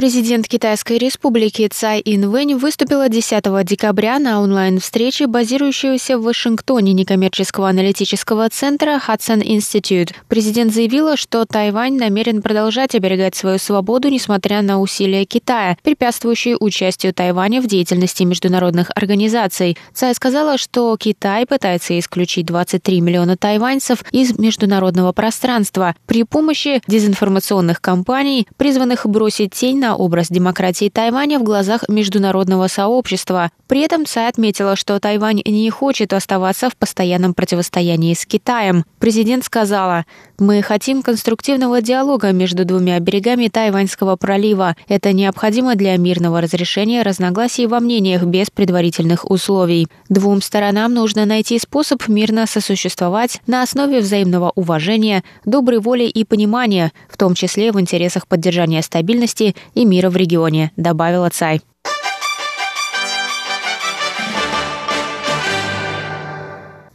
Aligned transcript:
Президент 0.04 0.46
Китайской 0.48 0.98
республики 0.98 1.66
Цай 1.72 2.02
Инвэнь 2.04 2.56
выступила 2.56 3.08
10 3.08 3.42
декабря 3.64 4.18
на 4.18 4.42
онлайн-встрече, 4.42 5.26
базирующуюся 5.26 6.18
в 6.18 6.24
Вашингтоне 6.24 6.92
некоммерческого 6.92 7.70
аналитического 7.70 8.50
центра 8.50 9.00
Hudson 9.08 9.42
Institute. 9.42 10.12
Президент 10.28 10.74
заявила, 10.74 11.16
что 11.16 11.46
Тайвань 11.46 11.96
намерен 11.96 12.42
продолжать 12.42 12.94
оберегать 12.94 13.34
свою 13.34 13.56
свободу, 13.56 14.10
несмотря 14.10 14.60
на 14.60 14.78
усилия 14.78 15.24
Китая, 15.24 15.78
препятствующие 15.82 16.58
участию 16.60 17.14
Тайваня 17.14 17.62
в 17.62 17.66
деятельности 17.66 18.24
международных 18.24 18.90
организаций. 18.94 19.78
Цай 19.94 20.14
сказала, 20.14 20.58
что 20.58 20.94
Китай 20.98 21.46
пытается 21.46 21.98
исключить 21.98 22.44
23 22.44 23.00
миллиона 23.00 23.38
тайваньцев 23.38 24.04
из 24.10 24.38
международного 24.38 25.12
пространства 25.12 25.96
при 26.04 26.24
помощи 26.24 26.82
дезинформационных 26.86 27.80
кампаний, 27.80 28.46
призванных 28.58 29.06
бросить 29.06 29.54
тень 29.54 29.78
на 29.78 29.93
образ 29.94 30.28
демократии 30.28 30.88
Тайваня 30.88 31.38
в 31.38 31.42
глазах 31.42 31.88
международного 31.88 32.68
сообщества. 32.68 33.50
При 33.66 33.80
этом 33.80 34.06
Цай 34.06 34.28
отметила, 34.28 34.76
что 34.76 34.98
Тайвань 35.00 35.42
не 35.44 35.70
хочет 35.70 36.12
оставаться 36.12 36.70
в 36.70 36.76
постоянном 36.76 37.34
противостоянии 37.34 38.14
с 38.14 38.26
Китаем. 38.26 38.84
Президент 38.98 39.44
сказала, 39.44 40.04
«Мы 40.38 40.62
хотим 40.62 41.02
конструктивного 41.02 41.80
диалога 41.80 42.32
между 42.32 42.64
двумя 42.64 42.98
берегами 43.00 43.48
Тайваньского 43.48 44.16
пролива. 44.16 44.76
Это 44.88 45.12
необходимо 45.12 45.74
для 45.74 45.96
мирного 45.96 46.40
разрешения 46.40 47.02
разногласий 47.02 47.66
во 47.66 47.80
мнениях 47.80 48.22
без 48.24 48.50
предварительных 48.50 49.30
условий. 49.30 49.88
Двум 50.08 50.42
сторонам 50.42 50.94
нужно 50.94 51.24
найти 51.24 51.58
способ 51.58 52.06
мирно 52.08 52.46
сосуществовать 52.46 53.40
на 53.46 53.62
основе 53.62 54.00
взаимного 54.00 54.52
уважения, 54.54 55.24
доброй 55.44 55.80
воли 55.80 56.04
и 56.04 56.24
понимания, 56.24 56.92
в 57.08 57.16
том 57.16 57.34
числе 57.34 57.72
в 57.72 57.80
интересах 57.80 58.26
поддержания 58.26 58.82
стабильности 58.82 59.54
и 59.74 59.84
мира 59.84 60.10
в 60.10 60.16
регионе, 60.16 60.72
добавила 60.76 61.30
Цай. 61.30 61.60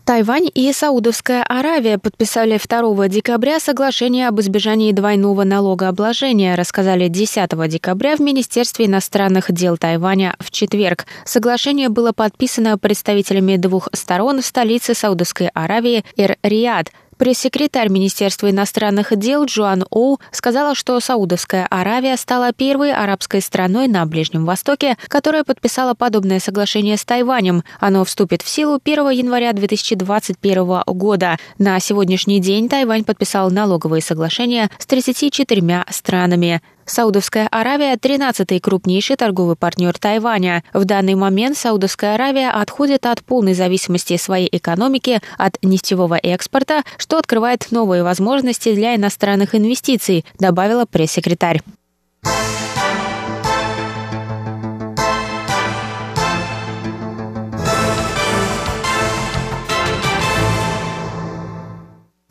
Тайвань 0.09 0.49
и 0.55 0.73
Саудовская 0.73 1.43
Аравия 1.43 1.99
подписали 1.99 2.57
2 2.57 3.07
декабря 3.09 3.59
соглашение 3.59 4.27
об 4.27 4.39
избежании 4.39 4.91
двойного 4.91 5.43
налогообложения, 5.43 6.55
рассказали 6.55 7.09
10 7.09 7.51
декабря 7.69 8.15
в 8.15 8.19
Министерстве 8.19 8.87
иностранных 8.87 9.51
дел 9.51 9.77
Тайваня 9.77 10.35
в 10.39 10.49
четверг. 10.49 11.05
Соглашение 11.25 11.89
было 11.89 12.11
подписано 12.11 12.79
представителями 12.79 13.57
двух 13.57 13.87
сторон 13.93 14.41
в 14.41 14.45
столице 14.47 14.95
Саудовской 14.95 15.49
Аравии 15.53 16.03
Эр-Рияд– 16.17 16.91
Пресс-секретарь 17.19 17.89
Министерства 17.89 18.49
иностранных 18.49 19.13
дел 19.17 19.43
Джоан 19.43 19.83
Оу 19.89 20.21
сказала, 20.31 20.73
что 20.73 20.97
Саудовская 21.01 21.67
Аравия 21.69 22.15
стала 22.15 22.53
первой 22.53 22.93
арабской 22.93 23.41
страной 23.41 23.89
на 23.89 24.05
Ближнем 24.05 24.45
Востоке, 24.45 24.97
которая 25.09 25.43
подписала 25.43 25.95
подобное 25.95 26.39
соглашение 26.39 26.95
с 26.95 27.03
Тайванем. 27.03 27.65
Оно 27.81 28.05
вступит 28.05 28.41
в 28.41 28.47
силу 28.47 28.79
1 28.81 29.09
января 29.09 29.51
2021 29.51 30.83
года. 30.87 31.35
На 31.57 31.77
сегодняшний 31.81 32.39
день 32.39 32.69
Тайвань 32.69 33.03
подписал 33.03 33.51
налоговые 33.51 34.01
соглашения 34.01 34.69
с 34.79 34.85
34 34.85 35.83
странами. 35.89 36.61
Саудовская 36.89 37.47
Аравия– 37.51 37.95
13-й 38.01 38.59
крупнейший 38.59 39.15
торговый 39.15 39.55
партнер 39.55 39.97
Тайваня. 39.97 40.63
В 40.73 40.85
данный 40.85 41.13
момент 41.13 41.55
Саудовская 41.55 42.15
Аравия 42.15 42.49
отходит 42.49 43.05
от 43.05 43.23
полной 43.23 43.53
зависимости 43.53 44.17
своей 44.17 44.49
экономики 44.51 45.21
от 45.37 45.57
нефтевого 45.61 46.15
экспорта, 46.15 46.83
что 46.97 47.19
открывает 47.19 47.67
новые 47.69 48.03
возможности 48.03 48.73
для 48.73 48.95
иностранных 48.95 49.53
инвестиций, 49.53 50.25
добавила 50.39 50.85
пресс-секретарь. 50.85 51.61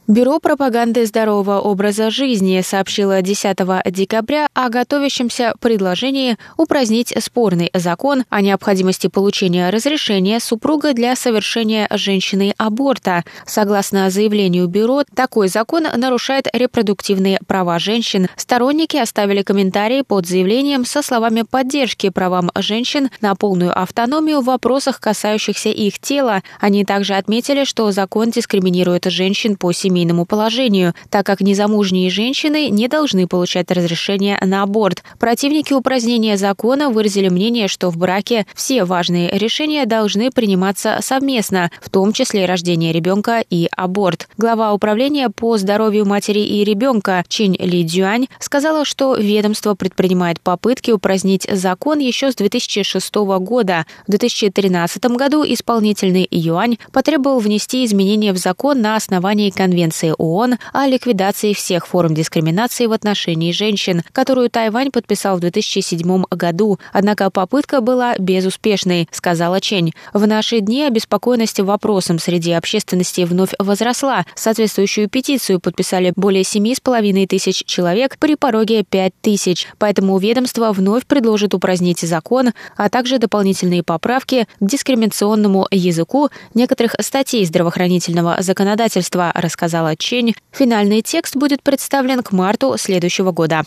Бюро 0.08 0.38
пропаганды 0.38 1.04
здорового 1.04 1.60
образа 1.60 2.08
жизни 2.08 2.62
сообщило 2.62 3.20
10 3.20 3.58
декабря 3.90 4.48
о 4.54 4.70
готовящемся 4.70 5.52
предложении 5.60 6.38
упразднить 6.56 7.12
спорный 7.22 7.68
закон 7.74 8.24
о 8.30 8.40
необходимости 8.40 9.08
получения 9.08 9.68
разрешения 9.68 10.40
супруга 10.40 10.94
для 10.94 11.14
совершения 11.14 11.86
женщины 11.90 12.54
аборта. 12.56 13.22
Согласно 13.44 14.08
заявлению 14.08 14.66
бюро, 14.66 15.02
такой 15.14 15.48
закон 15.48 15.82
нарушает 15.94 16.46
репродуктивные 16.54 17.38
права 17.46 17.78
женщин. 17.78 18.28
Сторонники 18.34 18.96
оставили 18.96 19.42
комментарии 19.42 20.00
под 20.00 20.26
заявлением 20.26 20.86
со 20.86 21.02
словами 21.02 21.42
поддержки 21.42 22.08
правам 22.08 22.50
женщин 22.54 23.10
на 23.20 23.34
полную 23.34 23.78
автономию 23.78 24.40
в 24.40 24.46
вопросах, 24.46 25.00
касающихся 25.00 25.68
их 25.68 25.98
тела. 25.98 26.42
Они 26.60 26.86
также 26.86 27.12
отметили, 27.12 27.64
что 27.64 27.92
закон 27.92 28.30
дискриминирует 28.30 29.04
женщин 29.04 29.56
по 29.58 29.70
семейному 29.70 29.97
семейному 29.98 30.26
положению, 30.26 30.94
так 31.10 31.26
как 31.26 31.40
незамужние 31.40 32.10
женщины 32.10 32.68
не 32.70 32.86
должны 32.88 33.26
получать 33.26 33.70
разрешение 33.70 34.38
на 34.44 34.62
аборт. 34.62 35.02
Противники 35.18 35.72
упразднения 35.72 36.36
закона 36.36 36.90
выразили 36.90 37.28
мнение, 37.28 37.66
что 37.66 37.90
в 37.90 37.96
браке 37.96 38.46
все 38.54 38.84
важные 38.84 39.30
решения 39.30 39.86
должны 39.86 40.30
приниматься 40.30 40.98
совместно, 41.00 41.70
в 41.82 41.90
том 41.90 42.12
числе 42.12 42.46
рождение 42.46 42.92
ребенка 42.92 43.42
и 43.50 43.68
аборт. 43.76 44.28
Глава 44.36 44.72
управления 44.72 45.30
по 45.30 45.58
здоровью 45.58 46.06
матери 46.06 46.40
и 46.40 46.62
ребенка 46.62 47.24
Чинь 47.28 47.56
Ли 47.58 47.82
Дюань 47.82 48.28
сказала, 48.38 48.84
что 48.84 49.16
ведомство 49.16 49.74
предпринимает 49.74 50.40
попытки 50.40 50.92
упразднить 50.92 51.48
закон 51.50 51.98
еще 51.98 52.30
с 52.30 52.36
2006 52.36 53.14
года. 53.40 53.84
В 54.06 54.10
2013 54.12 55.04
году 55.06 55.44
исполнительный 55.44 56.28
юань 56.30 56.78
потребовал 56.92 57.40
внести 57.40 57.84
изменения 57.84 58.32
в 58.32 58.36
закон 58.36 58.80
на 58.80 58.94
основании 58.94 59.50
конвенции 59.50 59.87
Конвенции 59.88 60.14
ООН 60.18 60.58
о 60.74 60.86
ликвидации 60.86 61.54
всех 61.54 61.86
форм 61.86 62.14
дискриминации 62.14 62.84
в 62.84 62.92
отношении 62.92 63.52
женщин, 63.52 64.02
которую 64.12 64.50
Тайвань 64.50 64.90
подписал 64.90 65.38
в 65.38 65.40
2007 65.40 66.24
году. 66.30 66.78
Однако 66.92 67.30
попытка 67.30 67.80
была 67.80 68.14
безуспешной, 68.18 69.08
сказала 69.10 69.62
Чень. 69.62 69.94
В 70.12 70.26
наши 70.26 70.60
дни 70.60 70.82
обеспокоенность 70.82 71.60
вопросом 71.60 72.18
среди 72.18 72.52
общественности 72.52 73.22
вновь 73.22 73.54
возросла. 73.58 74.26
Соответствующую 74.34 75.08
петицию 75.08 75.58
подписали 75.58 76.12
более 76.16 76.42
7,5 76.42 77.26
тысяч 77.26 77.64
человек 77.64 78.18
при 78.18 78.34
пороге 78.34 78.84
5 78.84 79.12
тысяч. 79.22 79.68
Поэтому 79.78 80.18
ведомство 80.18 80.72
вновь 80.72 81.06
предложит 81.06 81.54
упразднить 81.54 82.00
закон, 82.00 82.50
а 82.76 82.90
также 82.90 83.18
дополнительные 83.18 83.82
поправки 83.82 84.46
к 84.60 84.66
дискриминационному 84.66 85.66
языку 85.70 86.28
некоторых 86.52 86.94
статей 87.00 87.46
здравоохранительного 87.46 88.36
законодательства, 88.40 89.32
рассказала 89.78 89.96
Чень. 89.96 90.34
Финальный 90.52 91.02
текст 91.02 91.36
будет 91.36 91.62
представлен 91.62 92.22
к 92.22 92.32
марту 92.32 92.76
следующего 92.78 93.32
года. 93.32 93.62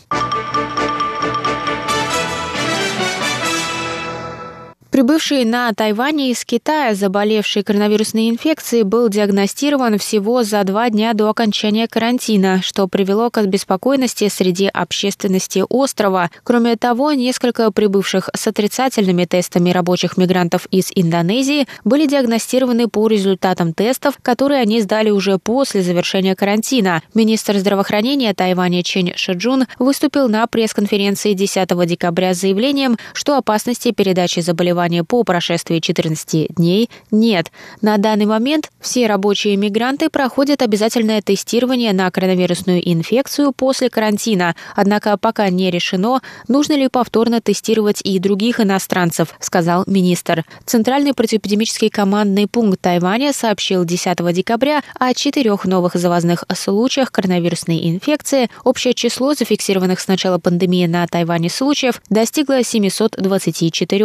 Прибывший 5.01 5.45
на 5.45 5.73
Тайване 5.73 6.29
из 6.29 6.45
Китая, 6.45 6.93
заболевший 6.93 7.63
коронавирусной 7.63 8.29
инфекцией, 8.29 8.83
был 8.83 9.09
диагностирован 9.09 9.97
всего 9.97 10.43
за 10.43 10.63
два 10.63 10.91
дня 10.91 11.13
до 11.15 11.27
окончания 11.27 11.87
карантина, 11.87 12.61
что 12.61 12.87
привело 12.87 13.31
к 13.31 13.39
обеспокоенности 13.39 14.27
среди 14.27 14.67
общественности 14.67 15.63
острова. 15.67 16.29
Кроме 16.43 16.75
того, 16.75 17.13
несколько 17.13 17.71
прибывших 17.71 18.29
с 18.35 18.45
отрицательными 18.45 19.25
тестами 19.25 19.71
рабочих 19.71 20.17
мигрантов 20.17 20.67
из 20.69 20.91
Индонезии 20.93 21.67
были 21.83 22.05
диагностированы 22.05 22.87
по 22.87 23.07
результатам 23.07 23.73
тестов, 23.73 24.19
которые 24.21 24.61
они 24.61 24.81
сдали 24.81 25.09
уже 25.09 25.39
после 25.39 25.81
завершения 25.81 26.35
карантина. 26.35 27.01
Министр 27.15 27.57
здравоохранения 27.57 28.35
Тайваня 28.35 28.83
Чен 28.83 29.13
Шиджун 29.15 29.65
выступил 29.79 30.29
на 30.29 30.45
пресс-конференции 30.45 31.33
10 31.33 31.69
декабря 31.87 32.35
с 32.35 32.41
заявлением, 32.41 32.99
что 33.13 33.35
опасности 33.35 33.91
передачи 33.93 34.41
заболевания 34.41 34.90
заболевания 34.91 35.03
по 35.03 35.23
прошествии 35.23 35.79
14 35.79 36.55
дней 36.55 36.89
нет. 37.11 37.51
На 37.81 37.97
данный 37.97 38.25
момент 38.25 38.69
все 38.79 39.07
рабочие 39.07 39.55
мигранты 39.55 40.09
проходят 40.09 40.61
обязательное 40.61 41.21
тестирование 41.21 41.93
на 41.93 42.09
коронавирусную 42.11 42.81
инфекцию 42.91 43.51
после 43.53 43.89
карантина. 43.89 44.55
Однако 44.75 45.17
пока 45.17 45.49
не 45.49 45.71
решено, 45.71 46.21
нужно 46.47 46.73
ли 46.73 46.87
повторно 46.87 47.41
тестировать 47.41 48.01
и 48.03 48.19
других 48.19 48.59
иностранцев, 48.59 49.35
сказал 49.39 49.83
министр. 49.87 50.43
Центральный 50.65 51.13
противоэпидемический 51.13 51.89
командный 51.89 52.47
пункт 52.47 52.81
Тайваня 52.81 53.33
сообщил 53.33 53.85
10 53.85 54.33
декабря 54.33 54.81
о 54.99 55.13
четырех 55.13 55.65
новых 55.65 55.95
завозных 55.95 56.43
случаях 56.55 57.11
коронавирусной 57.11 57.89
инфекции. 57.89 58.49
Общее 58.63 58.93
число 58.93 59.33
зафиксированных 59.33 59.99
с 59.99 60.07
начала 60.07 60.37
пандемии 60.37 60.85
на 60.87 61.05
Тайване 61.07 61.49
случаев 61.49 62.01
достигло 62.09 62.63
724. 62.63 64.01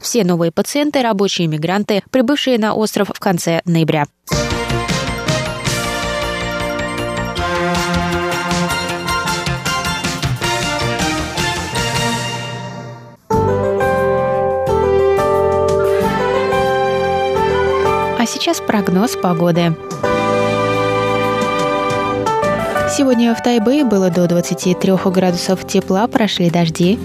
Все 0.00 0.20
все 0.20 0.24
новые 0.30 0.52
пациенты– 0.52 1.02
рабочие 1.02 1.48
мигранты, 1.48 2.04
прибывшие 2.12 2.56
на 2.56 2.72
остров 2.74 3.10
в 3.12 3.18
конце 3.18 3.62
ноября. 3.64 4.06
А 18.18 18.26
сейчас 18.26 18.60
прогноз 18.60 19.16
погоды. 19.16 19.74
Сегодня 22.96 23.34
в 23.34 23.42
Тайбэе 23.42 23.84
было 23.84 24.10
до 24.10 24.28
23 24.28 24.92
градусов 25.06 25.66
тепла, 25.66 26.06
прошли 26.06 26.50
дожди. 26.50 27.00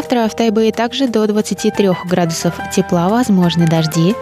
Завтра 0.00 0.26
в 0.28 0.34
Тайбэе 0.34 0.72
также 0.72 1.08
до 1.08 1.26
23 1.26 1.90
градусов 2.06 2.54
тепла, 2.74 3.10
возможны 3.10 3.66
дожди. 3.66 4.14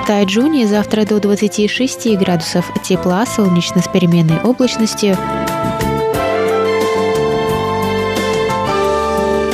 В 0.00 0.06
Тайджуне 0.06 0.66
завтра 0.66 1.04
до 1.04 1.20
26 1.20 2.16
градусов 2.16 2.64
тепла, 2.82 3.26
солнечно 3.26 3.82
с 3.82 3.88
переменной 3.88 4.40
облачностью. 4.40 5.18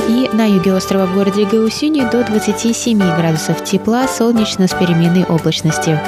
И 0.08 0.30
на 0.32 0.44
юге 0.44 0.74
острова 0.74 1.06
в 1.06 1.16
городе 1.16 1.44
Гаусюни 1.44 2.08
до 2.08 2.22
27 2.22 2.98
градусов 3.16 3.64
тепла, 3.64 4.06
солнечно 4.06 4.68
с 4.68 4.74
переменной 4.74 5.24
облачностью. 5.24 5.98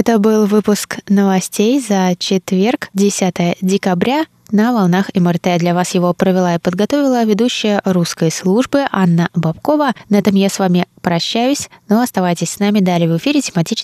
Это 0.00 0.20
был 0.20 0.46
выпуск 0.46 0.98
новостей 1.08 1.80
за 1.80 2.14
четверг, 2.16 2.88
10 2.94 3.56
декабря 3.60 4.26
на 4.52 4.72
волнах 4.72 5.10
МРТ. 5.12 5.58
Для 5.58 5.74
вас 5.74 5.92
его 5.92 6.14
провела 6.14 6.54
и 6.54 6.60
подготовила 6.60 7.24
ведущая 7.24 7.82
русской 7.84 8.30
службы 8.30 8.86
Анна 8.92 9.28
Бабкова. 9.34 9.94
На 10.08 10.20
этом 10.20 10.36
я 10.36 10.50
с 10.50 10.60
вами 10.60 10.86
прощаюсь, 11.02 11.68
но 11.88 12.00
оставайтесь 12.00 12.50
с 12.50 12.58
нами 12.60 12.78
далее 12.78 13.12
в 13.12 13.16
эфире 13.16 13.40
тематически 13.40 13.76